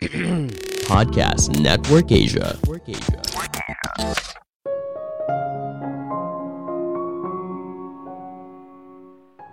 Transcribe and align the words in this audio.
Podcast 0.88 1.52
Network 1.60 2.08
Asia. 2.08 2.56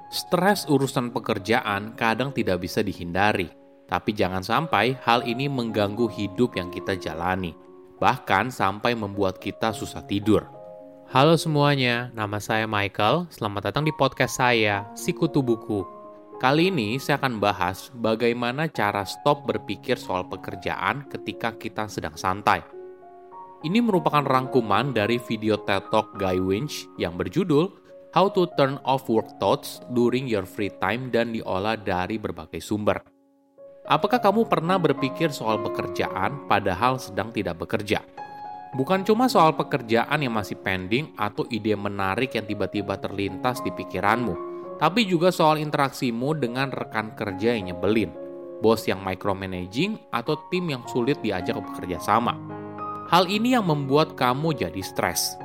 Stres 0.07 0.63
urusan 0.71 1.11
pekerjaan 1.11 1.99
kadang 1.99 2.31
tidak 2.31 2.63
bisa 2.63 2.79
dihindari, 2.79 3.51
tapi 3.91 4.15
jangan 4.15 4.39
sampai 4.39 4.95
hal 5.03 5.27
ini 5.27 5.51
mengganggu 5.51 6.07
hidup 6.15 6.55
yang 6.55 6.71
kita 6.71 6.95
jalani, 6.95 7.51
bahkan 7.99 8.47
sampai 8.47 8.95
membuat 8.95 9.43
kita 9.43 9.75
susah 9.75 10.07
tidur. 10.07 10.47
Halo 11.11 11.35
semuanya, 11.35 12.07
nama 12.15 12.39
saya 12.39 12.63
Michael. 12.63 13.27
Selamat 13.35 13.67
datang 13.67 13.83
di 13.83 13.91
podcast 13.91 14.39
saya, 14.39 14.87
Sikutu 14.95 15.43
Buku. 15.43 15.96
Kali 16.37 16.69
ini 16.69 17.01
saya 17.01 17.17
akan 17.17 17.41
bahas 17.41 17.89
bagaimana 17.97 18.69
cara 18.69 19.01
stop 19.09 19.49
berpikir 19.49 19.97
soal 19.97 20.21
pekerjaan 20.29 21.09
ketika 21.09 21.57
kita 21.57 21.89
sedang 21.89 22.13
santai. 22.13 22.61
Ini 23.65 23.81
merupakan 23.81 24.21
rangkuman 24.21 24.93
dari 24.93 25.17
video 25.17 25.57
TED 25.57 25.89
Talk 25.89 26.13
Guy 26.21 26.37
Winch 26.37 26.85
yang 27.01 27.17
berjudul 27.17 27.73
How 28.13 28.29
to 28.37 28.53
Turn 28.53 28.77
Off 28.85 29.09
Work 29.09 29.41
Thoughts 29.41 29.81
During 29.97 30.29
Your 30.29 30.45
Free 30.45 30.69
Time 30.77 31.09
dan 31.09 31.33
diolah 31.33 31.73
dari 31.73 32.21
berbagai 32.21 32.61
sumber. 32.61 33.01
Apakah 33.89 34.21
kamu 34.21 34.45
pernah 34.45 34.77
berpikir 34.77 35.33
soal 35.33 35.57
pekerjaan 35.65 36.45
padahal 36.45 37.01
sedang 37.01 37.33
tidak 37.33 37.65
bekerja? 37.65 38.05
Bukan 38.77 39.01
cuma 39.09 39.25
soal 39.25 39.57
pekerjaan 39.57 40.21
yang 40.21 40.37
masih 40.37 40.61
pending 40.61 41.17
atau 41.17 41.49
ide 41.49 41.73
menarik 41.73 42.37
yang 42.37 42.45
tiba-tiba 42.45 42.93
terlintas 43.01 43.57
di 43.65 43.73
pikiranmu, 43.73 44.46
tapi 44.77 45.05
juga 45.09 45.33
soal 45.33 45.57
interaksimu 45.57 46.37
dengan 46.37 46.69
rekan 46.69 47.13
kerja 47.17 47.57
yang 47.57 47.73
nyebelin, 47.73 48.13
bos 48.61 48.85
yang 48.85 49.01
micromanaging, 49.01 49.97
atau 50.13 50.37
tim 50.53 50.69
yang 50.69 50.85
sulit 50.89 51.17
diajak 51.25 51.57
bekerja 51.57 51.97
sama. 51.97 52.37
Hal 53.09 53.25
ini 53.25 53.57
yang 53.57 53.65
membuat 53.65 54.13
kamu 54.13 54.53
jadi 54.53 54.81
stres. 54.85 55.37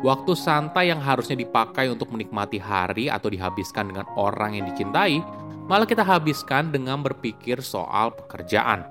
Waktu 0.00 0.32
santai 0.32 0.88
yang 0.88 1.04
harusnya 1.04 1.36
dipakai 1.36 1.92
untuk 1.92 2.08
menikmati 2.08 2.56
hari 2.56 3.12
atau 3.12 3.28
dihabiskan 3.28 3.92
dengan 3.92 4.08
orang 4.16 4.56
yang 4.56 4.64
dicintai, 4.72 5.20
malah 5.68 5.84
kita 5.84 6.00
habiskan 6.00 6.72
dengan 6.72 7.04
berpikir 7.04 7.60
soal 7.60 8.16
pekerjaan. 8.16 8.88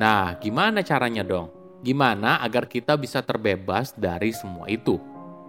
Nah, 0.00 0.40
gimana 0.40 0.80
caranya 0.80 1.20
dong? 1.20 1.52
Gimana 1.84 2.40
agar 2.40 2.64
kita 2.64 2.96
bisa 2.96 3.20
terbebas 3.20 3.92
dari 3.92 4.32
semua 4.32 4.72
itu? 4.72 4.96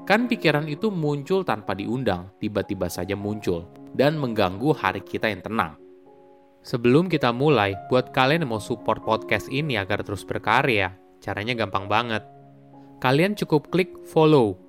Kan 0.09 0.25
pikiran 0.25 0.65
itu 0.65 0.89
muncul 0.89 1.45
tanpa 1.45 1.77
diundang, 1.77 2.33
tiba-tiba 2.41 2.89
saja 2.89 3.13
muncul, 3.13 3.69
dan 3.95 4.17
mengganggu 4.17 4.73
hari 4.75 5.01
kita 5.01 5.29
yang 5.29 5.41
tenang. 5.41 5.73
Sebelum 6.59 7.07
kita 7.07 7.31
mulai, 7.31 7.73
buat 7.87 8.11
kalian 8.11 8.43
yang 8.43 8.51
mau 8.51 8.61
support 8.61 8.99
podcast 9.01 9.47
ini 9.47 9.79
agar 9.79 10.03
terus 10.03 10.27
berkarya, 10.27 10.91
caranya 11.23 11.55
gampang 11.55 11.87
banget. 11.87 12.23
Kalian 12.99 13.31
cukup 13.39 13.71
klik 13.71 13.95
follow. 14.11 14.59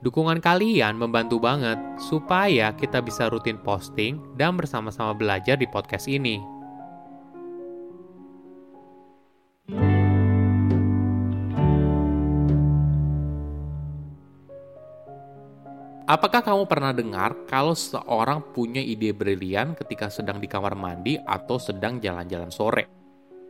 Dukungan 0.00 0.40
kalian 0.40 0.96
membantu 0.96 1.42
banget 1.42 1.76
supaya 2.00 2.72
kita 2.72 3.02
bisa 3.04 3.28
rutin 3.28 3.58
posting 3.60 4.22
dan 4.38 4.56
bersama-sama 4.56 5.12
belajar 5.12 5.58
di 5.58 5.66
podcast 5.68 6.08
ini. 6.08 6.59
Apakah 16.10 16.42
kamu 16.42 16.66
pernah 16.66 16.90
dengar 16.90 17.46
kalau 17.46 17.70
seorang 17.70 18.42
punya 18.50 18.82
ide 18.82 19.14
brilian 19.14 19.78
ketika 19.78 20.10
sedang 20.10 20.42
di 20.42 20.50
kamar 20.50 20.74
mandi 20.74 21.14
atau 21.22 21.54
sedang 21.54 22.02
jalan-jalan 22.02 22.50
sore? 22.50 22.90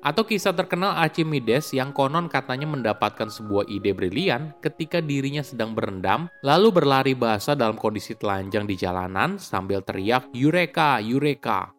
Atau 0.04 0.28
kisah 0.28 0.52
terkenal 0.52 0.92
Archimedes 0.92 1.72
yang 1.72 1.96
konon 1.96 2.28
katanya 2.28 2.68
mendapatkan 2.68 3.32
sebuah 3.32 3.64
ide 3.64 3.96
brilian 3.96 4.52
ketika 4.60 5.00
dirinya 5.00 5.40
sedang 5.40 5.72
berendam, 5.72 6.28
lalu 6.44 6.68
berlari 6.68 7.16
basah 7.16 7.56
dalam 7.56 7.80
kondisi 7.80 8.12
telanjang 8.12 8.68
di 8.68 8.76
jalanan 8.76 9.40
sambil 9.40 9.80
teriak, 9.80 10.28
Eureka, 10.36 11.00
Eureka. 11.00 11.72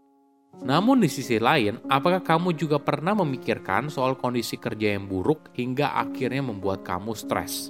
Namun 0.66 1.06
di 1.06 1.14
sisi 1.14 1.38
lain, 1.38 1.78
apakah 1.94 2.26
kamu 2.26 2.58
juga 2.58 2.82
pernah 2.82 3.14
memikirkan 3.14 3.86
soal 3.94 4.18
kondisi 4.18 4.58
kerja 4.58 4.98
yang 4.98 5.06
buruk 5.06 5.54
hingga 5.54 5.94
akhirnya 5.94 6.42
membuat 6.42 6.82
kamu 6.82 7.14
stres? 7.14 7.70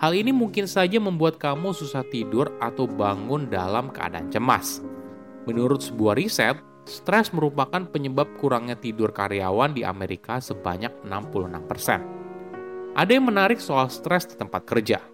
Hal 0.00 0.16
ini 0.16 0.32
mungkin 0.32 0.64
saja 0.64 0.96
membuat 0.96 1.36
kamu 1.36 1.76
susah 1.76 2.00
tidur 2.08 2.56
atau 2.56 2.88
bangun 2.88 3.52
dalam 3.52 3.92
keadaan 3.92 4.32
cemas. 4.32 4.80
Menurut 5.44 5.84
sebuah 5.84 6.16
riset, 6.16 6.56
stres 6.88 7.36
merupakan 7.36 7.84
penyebab 7.84 8.32
kurangnya 8.40 8.80
tidur 8.80 9.12
karyawan 9.12 9.76
di 9.76 9.84
Amerika 9.84 10.40
sebanyak 10.40 11.04
66%. 11.04 12.96
Ada 12.96 13.12
yang 13.12 13.28
menarik 13.28 13.60
soal 13.60 13.92
stres 13.92 14.24
di 14.24 14.40
tempat 14.40 14.64
kerja. 14.64 15.04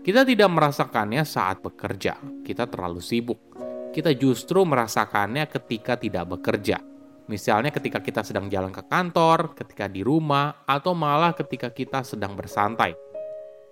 Kita 0.00 0.24
tidak 0.24 0.48
merasakannya 0.48 1.28
saat 1.28 1.60
bekerja, 1.60 2.16
kita 2.40 2.64
terlalu 2.72 3.04
sibuk. 3.04 3.36
Kita 3.92 4.16
justru 4.16 4.64
merasakannya 4.64 5.44
ketika 5.44 6.00
tidak 6.00 6.24
bekerja. 6.32 6.80
Misalnya 7.28 7.68
ketika 7.68 8.00
kita 8.00 8.24
sedang 8.24 8.48
jalan 8.48 8.72
ke 8.72 8.80
kantor, 8.88 9.52
ketika 9.52 9.92
di 9.92 10.00
rumah, 10.00 10.64
atau 10.64 10.96
malah 10.96 11.36
ketika 11.36 11.68
kita 11.68 12.00
sedang 12.00 12.32
bersantai 12.32 13.11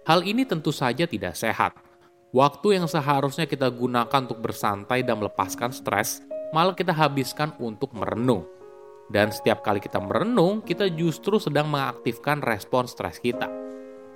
Hal 0.09 0.25
ini 0.25 0.49
tentu 0.49 0.73
saja 0.73 1.05
tidak 1.05 1.37
sehat. 1.37 1.77
Waktu 2.33 2.81
yang 2.81 2.87
seharusnya 2.89 3.45
kita 3.45 3.69
gunakan 3.69 4.25
untuk 4.25 4.41
bersantai 4.41 5.05
dan 5.05 5.21
melepaskan 5.21 5.75
stres, 5.75 6.25
malah 6.57 6.73
kita 6.73 6.95
habiskan 6.95 7.53
untuk 7.61 7.93
merenung. 7.93 8.49
Dan 9.11 9.35
setiap 9.35 9.61
kali 9.61 9.83
kita 9.83 9.99
merenung, 9.99 10.63
kita 10.63 10.87
justru 10.89 11.37
sedang 11.43 11.69
mengaktifkan 11.69 12.41
respon 12.41 12.87
stres 12.87 13.19
kita. 13.19 13.51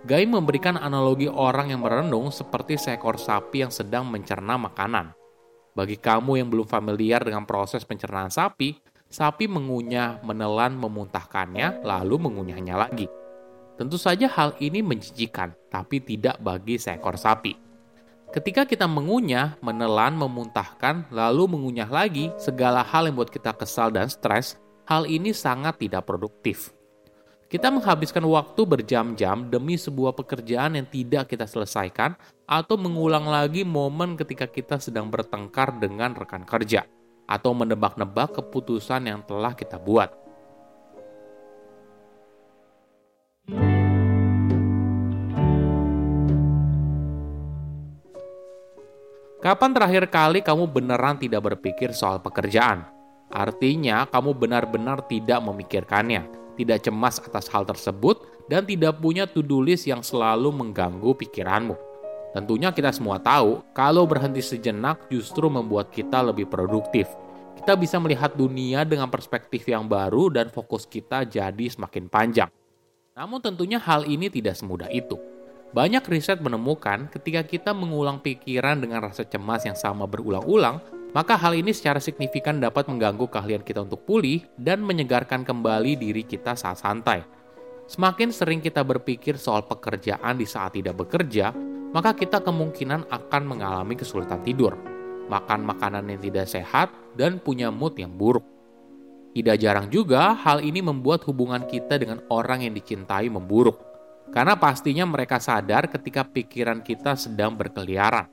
Guy 0.07 0.25
memberikan 0.25 0.79
analogi 0.79 1.27
orang 1.27 1.75
yang 1.75 1.83
merenung 1.83 2.31
seperti 2.31 2.79
seekor 2.79 3.19
sapi 3.19 3.67
yang 3.67 3.73
sedang 3.75 4.07
mencerna 4.07 4.55
makanan. 4.55 5.13
Bagi 5.75 5.99
kamu 5.99 6.39
yang 6.39 6.49
belum 6.49 6.71
familiar 6.71 7.21
dengan 7.27 7.43
proses 7.43 7.83
pencernaan 7.83 8.31
sapi, 8.31 8.79
sapi 9.11 9.51
mengunyah, 9.51 10.23
menelan, 10.23 10.79
memuntahkannya, 10.79 11.83
lalu 11.83 12.17
mengunyahnya 12.31 12.79
lagi. 12.79 13.11
Tentu 13.75 13.99
saja 13.99 14.31
hal 14.31 14.55
ini 14.63 14.87
menjijikan, 14.87 15.51
tapi 15.67 15.99
tidak 15.99 16.39
bagi 16.39 16.79
seekor 16.79 17.19
sapi. 17.19 17.59
Ketika 18.31 18.67
kita 18.67 18.87
mengunyah, 18.87 19.59
menelan, 19.63 20.15
memuntahkan, 20.19 21.07
lalu 21.11 21.47
mengunyah 21.51 21.87
lagi 21.87 22.35
segala 22.39 22.83
hal 22.83 23.07
yang 23.07 23.19
buat 23.19 23.31
kita 23.31 23.55
kesal 23.55 23.95
dan 23.95 24.11
stres, 24.11 24.59
hal 24.87 25.07
ini 25.07 25.31
sangat 25.31 25.79
tidak 25.79 26.07
produktif. 26.07 26.75
Kita 27.47 27.71
menghabiskan 27.71 28.27
waktu 28.27 28.67
berjam-jam 28.67 29.47
demi 29.47 29.79
sebuah 29.79 30.19
pekerjaan 30.19 30.75
yang 30.75 30.87
tidak 30.91 31.31
kita 31.31 31.47
selesaikan 31.47 32.19
atau 32.51 32.75
mengulang 32.75 33.31
lagi 33.31 33.63
momen 33.63 34.19
ketika 34.19 34.51
kita 34.51 34.83
sedang 34.83 35.07
bertengkar 35.07 35.79
dengan 35.79 36.19
rekan 36.19 36.43
kerja 36.43 36.83
atau 37.31 37.55
menebak-nebak 37.55 38.35
keputusan 38.35 39.07
yang 39.07 39.23
telah 39.23 39.55
kita 39.55 39.79
buat. 39.79 40.24
Kapan 49.45 49.77
terakhir 49.77 50.09
kali 50.09 50.41
kamu 50.41 50.73
beneran 50.73 51.21
tidak 51.21 51.53
berpikir 51.53 51.93
soal 51.93 52.17
pekerjaan? 52.17 52.89
Artinya, 53.29 54.09
kamu 54.09 54.33
benar-benar 54.33 55.05
tidak 55.05 55.37
memikirkannya, 55.45 56.25
tidak 56.57 56.81
cemas 56.81 57.21
atas 57.21 57.53
hal 57.53 57.69
tersebut, 57.69 58.25
dan 58.49 58.65
tidak 58.65 58.97
punya 59.05 59.29
to-do 59.29 59.61
list 59.61 59.85
yang 59.85 60.01
selalu 60.01 60.49
mengganggu 60.49 61.13
pikiranmu. 61.21 61.77
Tentunya 62.33 62.73
kita 62.73 62.89
semua 62.89 63.21
tahu, 63.21 63.61
kalau 63.77 64.09
berhenti 64.09 64.41
sejenak 64.41 65.13
justru 65.13 65.53
membuat 65.53 65.93
kita 65.93 66.25
lebih 66.25 66.49
produktif. 66.49 67.13
Kita 67.61 67.77
bisa 67.77 68.01
melihat 68.01 68.33
dunia 68.33 68.89
dengan 68.89 69.13
perspektif 69.13 69.69
yang 69.69 69.85
baru 69.85 70.33
dan 70.33 70.49
fokus 70.49 70.89
kita 70.89 71.29
jadi 71.29 71.69
semakin 71.69 72.09
panjang. 72.09 72.49
Namun 73.13 73.45
tentunya 73.45 73.77
hal 73.77 74.09
ini 74.09 74.33
tidak 74.33 74.57
semudah 74.57 74.89
itu. 74.89 75.34
Banyak 75.75 76.07
riset 76.07 76.39
menemukan 76.39 77.11
ketika 77.11 77.43
kita 77.43 77.75
mengulang 77.75 78.23
pikiran 78.23 78.79
dengan 78.79 79.03
rasa 79.03 79.27
cemas 79.27 79.67
yang 79.67 79.75
sama 79.75 80.07
berulang-ulang, 80.07 80.79
maka 81.11 81.35
hal 81.35 81.51
ini 81.59 81.75
secara 81.75 81.99
signifikan 81.99 82.63
dapat 82.63 82.87
mengganggu 82.87 83.27
keahlian 83.27 83.67
kita 83.67 83.83
untuk 83.83 84.07
pulih 84.07 84.47
dan 84.55 84.87
menyegarkan 84.87 85.43
kembali 85.43 85.99
diri 85.99 86.23
kita 86.23 86.55
saat 86.55 86.79
santai. 86.79 87.27
Semakin 87.91 88.31
sering 88.31 88.63
kita 88.63 88.87
berpikir 88.87 89.35
soal 89.35 89.67
pekerjaan 89.67 90.39
di 90.39 90.47
saat 90.47 90.79
tidak 90.79 90.95
bekerja, 90.95 91.51
maka 91.91 92.15
kita 92.15 92.39
kemungkinan 92.39 93.11
akan 93.11 93.43
mengalami 93.43 93.99
kesulitan 93.99 94.47
tidur, 94.47 94.79
makan 95.27 95.67
makanan 95.67 96.07
yang 96.07 96.23
tidak 96.23 96.47
sehat, 96.47 96.95
dan 97.19 97.43
punya 97.43 97.75
mood 97.75 97.99
yang 97.99 98.15
buruk. 98.15 98.47
Tidak 99.35 99.59
jarang 99.59 99.91
juga 99.91 100.39
hal 100.39 100.63
ini 100.63 100.79
membuat 100.79 101.27
hubungan 101.27 101.67
kita 101.67 101.99
dengan 101.99 102.23
orang 102.31 102.63
yang 102.63 102.79
dicintai 102.79 103.27
memburuk 103.27 103.94
karena 104.31 104.57
pastinya 104.57 105.05
mereka 105.05 105.43
sadar 105.43 105.91
ketika 105.91 106.25
pikiran 106.25 106.81
kita 106.81 107.19
sedang 107.19 107.59
berkeliaran. 107.59 108.31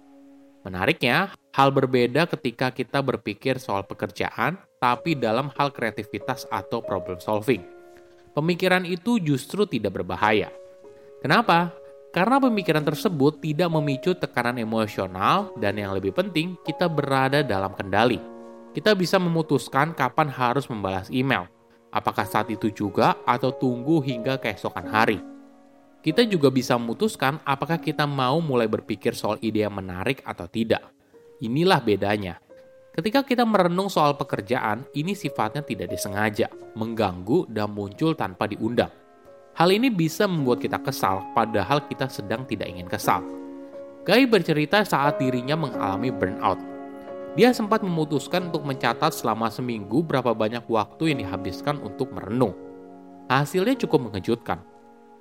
Menariknya, 0.62 1.34
hal 1.58 1.74
berbeda 1.74 2.30
ketika 2.30 2.70
kita 2.70 3.02
berpikir 3.02 3.58
soal 3.58 3.82
pekerjaan, 3.82 4.62
tapi 4.78 5.18
dalam 5.18 5.50
hal 5.58 5.74
kreativitas 5.74 6.46
atau 6.54 6.86
problem 6.86 7.18
solving. 7.18 7.66
Pemikiran 8.38 8.86
itu 8.86 9.18
justru 9.18 9.66
tidak 9.66 10.00
berbahaya. 10.00 10.54
Kenapa? 11.20 11.74
Karena 12.12 12.44
pemikiran 12.44 12.84
tersebut 12.84 13.40
tidak 13.40 13.72
memicu 13.72 14.12
tekanan 14.14 14.60
emosional 14.60 15.56
dan 15.58 15.80
yang 15.80 15.96
lebih 15.96 16.12
penting, 16.12 16.60
kita 16.68 16.92
berada 16.92 17.40
dalam 17.42 17.74
kendali. 17.74 18.20
Kita 18.72 18.96
bisa 18.96 19.20
memutuskan 19.20 19.96
kapan 19.96 20.28
harus 20.32 20.68
membalas 20.68 21.08
email. 21.12 21.48
Apakah 21.92 22.24
saat 22.24 22.48
itu 22.48 22.72
juga 22.72 23.20
atau 23.28 23.52
tunggu 23.52 24.00
hingga 24.00 24.40
keesokan 24.40 24.88
hari. 24.88 25.31
Kita 26.02 26.26
juga 26.26 26.50
bisa 26.50 26.82
memutuskan 26.82 27.38
apakah 27.46 27.78
kita 27.78 28.10
mau 28.10 28.42
mulai 28.42 28.66
berpikir 28.66 29.14
soal 29.14 29.38
ide 29.38 29.62
yang 29.62 29.78
menarik 29.78 30.26
atau 30.26 30.50
tidak. 30.50 30.82
Inilah 31.46 31.78
bedanya. 31.78 32.42
Ketika 32.92 33.22
kita 33.22 33.46
merenung 33.46 33.86
soal 33.88 34.18
pekerjaan, 34.18 34.84
ini 34.98 35.14
sifatnya 35.14 35.62
tidak 35.62 35.94
disengaja, 35.94 36.50
mengganggu, 36.74 37.46
dan 37.54 37.70
muncul 37.70 38.18
tanpa 38.18 38.50
diundang. 38.50 38.90
Hal 39.54 39.70
ini 39.70 39.94
bisa 39.94 40.26
membuat 40.26 40.58
kita 40.58 40.82
kesal, 40.82 41.22
padahal 41.38 41.86
kita 41.86 42.10
sedang 42.10 42.50
tidak 42.50 42.68
ingin 42.68 42.90
kesal. 42.90 43.22
Guy 44.02 44.26
bercerita 44.26 44.82
saat 44.82 45.22
dirinya 45.22 45.54
mengalami 45.54 46.10
burnout. 46.10 46.58
Dia 47.38 47.54
sempat 47.54 47.86
memutuskan 47.86 48.50
untuk 48.50 48.66
mencatat 48.66 49.14
selama 49.14 49.54
seminggu 49.54 50.02
berapa 50.02 50.34
banyak 50.34 50.66
waktu 50.66 51.14
yang 51.14 51.20
dihabiskan 51.24 51.78
untuk 51.80 52.10
merenung. 52.10 52.58
Hasilnya 53.30 53.78
cukup 53.86 54.10
mengejutkan. 54.10 54.71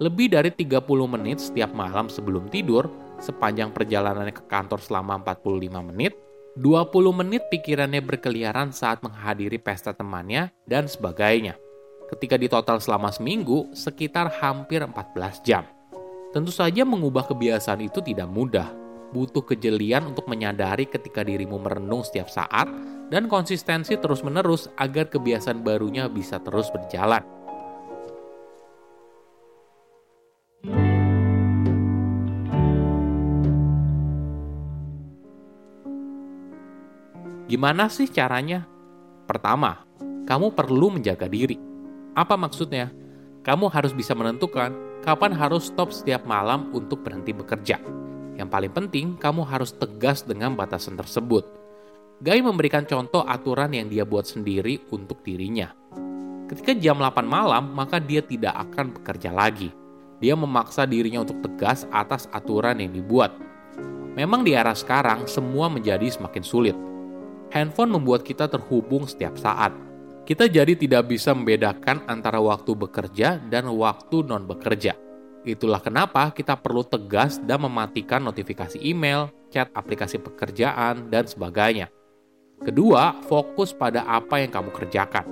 Lebih 0.00 0.32
dari 0.32 0.48
30 0.48 0.80
menit 1.04 1.44
setiap 1.44 1.76
malam 1.76 2.08
sebelum 2.08 2.48
tidur, 2.48 2.88
sepanjang 3.20 3.68
perjalanannya 3.76 4.32
ke 4.32 4.48
kantor 4.48 4.80
selama 4.80 5.20
45 5.20 5.92
menit, 5.92 6.16
20 6.56 7.20
menit 7.20 7.44
pikirannya 7.52 8.00
berkeliaran 8.00 8.72
saat 8.72 9.04
menghadiri 9.04 9.60
pesta 9.60 9.92
temannya, 9.92 10.48
dan 10.64 10.88
sebagainya. 10.88 11.60
Ketika 12.08 12.40
ditotal 12.40 12.80
selama 12.80 13.12
seminggu, 13.12 13.68
sekitar 13.76 14.32
hampir 14.40 14.80
14 14.80 15.44
jam. 15.44 15.68
Tentu 16.32 16.48
saja 16.48 16.82
mengubah 16.88 17.28
kebiasaan 17.28 17.84
itu 17.84 18.00
tidak 18.00 18.26
mudah. 18.32 18.72
Butuh 19.12 19.44
kejelian 19.44 20.08
untuk 20.08 20.32
menyadari 20.32 20.88
ketika 20.88 21.20
dirimu 21.20 21.60
merenung 21.60 22.02
setiap 22.02 22.32
saat, 22.32 22.72
dan 23.12 23.28
konsistensi 23.28 24.00
terus-menerus 24.00 24.72
agar 24.80 25.12
kebiasaan 25.12 25.60
barunya 25.60 26.08
bisa 26.08 26.40
terus 26.40 26.72
berjalan. 26.72 27.20
Gimana 37.50 37.90
sih 37.90 38.06
caranya? 38.06 38.62
Pertama, 39.26 39.82
kamu 40.22 40.54
perlu 40.54 40.94
menjaga 40.94 41.26
diri. 41.26 41.58
Apa 42.14 42.38
maksudnya? 42.38 42.94
Kamu 43.42 43.66
harus 43.74 43.90
bisa 43.90 44.14
menentukan 44.14 44.70
kapan 45.02 45.34
harus 45.34 45.66
stop 45.66 45.90
setiap 45.90 46.22
malam 46.30 46.70
untuk 46.70 47.02
berhenti 47.02 47.34
bekerja. 47.34 47.82
Yang 48.38 48.48
paling 48.54 48.70
penting, 48.70 49.06
kamu 49.18 49.42
harus 49.42 49.74
tegas 49.74 50.22
dengan 50.22 50.54
batasan 50.54 50.94
tersebut. 50.94 51.42
Guy 52.22 52.38
memberikan 52.38 52.86
contoh 52.86 53.26
aturan 53.26 53.74
yang 53.74 53.90
dia 53.90 54.06
buat 54.06 54.30
sendiri 54.30 54.86
untuk 54.94 55.18
dirinya. 55.26 55.74
Ketika 56.46 56.70
jam 56.78 57.02
8 57.02 57.26
malam, 57.26 57.74
maka 57.74 57.98
dia 57.98 58.22
tidak 58.22 58.54
akan 58.70 58.94
bekerja 58.94 59.34
lagi. 59.34 59.74
Dia 60.22 60.38
memaksa 60.38 60.86
dirinya 60.86 61.26
untuk 61.26 61.42
tegas 61.42 61.82
atas 61.90 62.30
aturan 62.30 62.78
yang 62.78 62.94
dibuat. 62.94 63.34
Memang 64.14 64.46
di 64.46 64.54
era 64.54 64.70
sekarang, 64.70 65.26
semua 65.26 65.66
menjadi 65.66 66.06
semakin 66.06 66.46
sulit 66.46 66.78
handphone 67.50 67.94
membuat 67.94 68.26
kita 68.26 68.46
terhubung 68.50 69.06
setiap 69.06 69.36
saat. 69.38 69.74
Kita 70.24 70.46
jadi 70.46 70.78
tidak 70.78 71.10
bisa 71.10 71.34
membedakan 71.34 72.06
antara 72.06 72.38
waktu 72.38 72.74
bekerja 72.78 73.42
dan 73.50 73.66
waktu 73.74 74.22
non 74.22 74.46
bekerja. 74.46 74.94
Itulah 75.42 75.80
kenapa 75.80 76.30
kita 76.30 76.54
perlu 76.54 76.84
tegas 76.84 77.40
dan 77.42 77.64
mematikan 77.64 78.20
notifikasi 78.22 78.76
email, 78.78 79.32
chat 79.48 79.72
aplikasi 79.72 80.20
pekerjaan, 80.20 81.08
dan 81.08 81.24
sebagainya. 81.24 81.88
Kedua, 82.60 83.16
fokus 83.24 83.72
pada 83.72 84.04
apa 84.04 84.36
yang 84.36 84.52
kamu 84.52 84.68
kerjakan. 84.70 85.24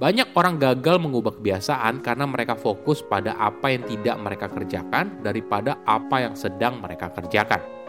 Banyak 0.00 0.34
orang 0.34 0.58
gagal 0.58 0.96
mengubah 0.98 1.38
kebiasaan 1.38 2.02
karena 2.02 2.26
mereka 2.26 2.58
fokus 2.58 3.04
pada 3.04 3.36
apa 3.38 3.70
yang 3.70 3.86
tidak 3.86 4.16
mereka 4.18 4.46
kerjakan 4.50 5.22
daripada 5.22 5.78
apa 5.86 6.24
yang 6.24 6.34
sedang 6.34 6.80
mereka 6.82 7.12
kerjakan. 7.12 7.83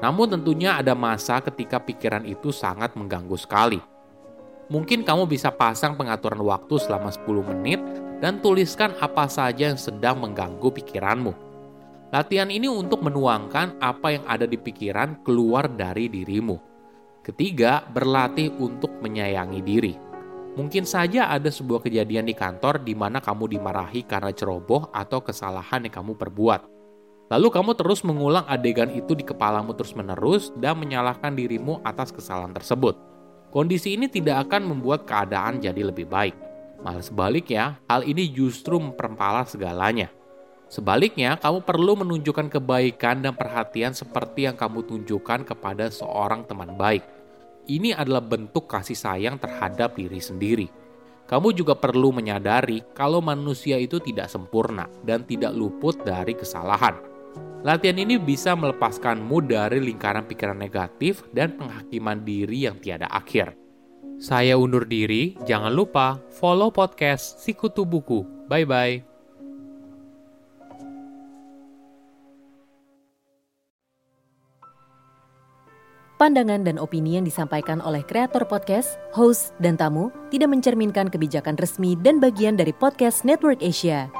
Namun 0.00 0.32
tentunya 0.32 0.80
ada 0.80 0.96
masa 0.96 1.44
ketika 1.44 1.76
pikiran 1.76 2.24
itu 2.24 2.48
sangat 2.50 2.96
mengganggu 2.96 3.36
sekali. 3.36 3.80
Mungkin 4.72 5.04
kamu 5.04 5.28
bisa 5.28 5.52
pasang 5.52 5.98
pengaturan 5.98 6.40
waktu 6.40 6.80
selama 6.80 7.12
10 7.12 7.52
menit 7.52 7.80
dan 8.24 8.40
tuliskan 8.40 8.96
apa 8.96 9.28
saja 9.28 9.68
yang 9.68 9.80
sedang 9.80 10.16
mengganggu 10.24 10.72
pikiranmu. 10.72 11.32
Latihan 12.10 12.50
ini 12.50 12.66
untuk 12.66 13.04
menuangkan 13.06 13.78
apa 13.78 14.18
yang 14.18 14.24
ada 14.26 14.48
di 14.48 14.58
pikiran 14.58 15.22
keluar 15.22 15.70
dari 15.70 16.10
dirimu. 16.10 16.58
Ketiga, 17.20 17.84
berlatih 17.86 18.56
untuk 18.56 18.90
menyayangi 19.04 19.60
diri. 19.62 19.94
Mungkin 20.58 20.82
saja 20.82 21.30
ada 21.30 21.46
sebuah 21.46 21.86
kejadian 21.86 22.26
di 22.26 22.34
kantor 22.34 22.82
di 22.82 22.98
mana 22.98 23.22
kamu 23.22 23.54
dimarahi 23.54 24.02
karena 24.02 24.34
ceroboh 24.34 24.90
atau 24.90 25.22
kesalahan 25.22 25.86
yang 25.86 25.94
kamu 26.02 26.18
perbuat 26.18 26.79
Lalu 27.30 27.46
kamu 27.46 27.78
terus 27.78 28.02
mengulang 28.02 28.42
adegan 28.50 28.90
itu 28.90 29.14
di 29.14 29.22
kepalamu 29.22 29.70
terus-menerus 29.78 30.50
dan 30.58 30.74
menyalahkan 30.82 31.30
dirimu 31.30 31.78
atas 31.86 32.10
kesalahan 32.10 32.50
tersebut. 32.50 32.98
Kondisi 33.54 33.94
ini 33.94 34.10
tidak 34.10 34.50
akan 34.50 34.66
membuat 34.66 35.06
keadaan 35.06 35.62
jadi 35.62 35.78
lebih 35.86 36.10
baik. 36.10 36.34
Malah 36.82 37.06
sebaliknya, 37.06 37.78
hal 37.86 38.02
ini 38.02 38.34
justru 38.34 38.82
memperempala 38.82 39.46
segalanya. 39.46 40.10
Sebaliknya, 40.66 41.38
kamu 41.38 41.62
perlu 41.62 42.02
menunjukkan 42.02 42.50
kebaikan 42.50 43.22
dan 43.22 43.34
perhatian 43.38 43.94
seperti 43.94 44.50
yang 44.50 44.58
kamu 44.58 44.86
tunjukkan 44.86 45.46
kepada 45.46 45.86
seorang 45.90 46.46
teman 46.50 46.74
baik. 46.74 47.06
Ini 47.70 47.94
adalah 47.94 48.22
bentuk 48.22 48.66
kasih 48.66 48.98
sayang 48.98 49.38
terhadap 49.38 49.94
diri 49.94 50.18
sendiri. 50.18 50.66
Kamu 51.30 51.54
juga 51.54 51.78
perlu 51.78 52.10
menyadari 52.10 52.82
kalau 52.90 53.22
manusia 53.22 53.78
itu 53.78 54.02
tidak 54.02 54.26
sempurna 54.26 54.90
dan 55.06 55.22
tidak 55.22 55.54
luput 55.54 56.02
dari 56.02 56.34
kesalahan. 56.34 57.09
Latihan 57.60 58.00
ini 58.00 58.16
bisa 58.16 58.56
melepaskanmu 58.56 59.44
dari 59.44 59.84
lingkaran 59.84 60.24
pikiran 60.24 60.56
negatif 60.56 61.20
dan 61.36 61.52
penghakiman 61.60 62.24
diri 62.24 62.64
yang 62.64 62.80
tiada 62.80 63.04
akhir. 63.12 63.52
Saya 64.16 64.56
undur 64.56 64.88
diri, 64.88 65.36
jangan 65.44 65.72
lupa 65.72 66.20
follow 66.40 66.72
podcast 66.72 67.40
Sikutu 67.44 67.84
Buku. 67.84 68.24
Bye-bye. 68.48 69.04
Pandangan 76.20 76.68
dan 76.68 76.76
opini 76.76 77.16
yang 77.16 77.24
disampaikan 77.24 77.80
oleh 77.80 78.04
kreator 78.04 78.44
podcast, 78.44 79.00
host, 79.16 79.56
dan 79.56 79.80
tamu 79.80 80.12
tidak 80.28 80.52
mencerminkan 80.52 81.08
kebijakan 81.08 81.56
resmi 81.56 81.96
dan 81.96 82.20
bagian 82.20 82.60
dari 82.60 82.76
podcast 82.76 83.24
Network 83.24 83.64
Asia. 83.64 84.19